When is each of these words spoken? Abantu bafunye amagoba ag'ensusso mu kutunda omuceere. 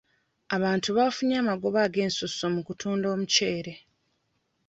Abantu 0.55 0.89
bafunye 0.97 1.35
amagoba 1.43 1.77
ag'ensusso 1.87 2.43
mu 2.53 2.61
kutunda 2.67 3.05
omuceere. 3.15 3.73